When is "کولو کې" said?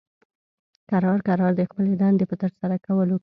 2.85-3.19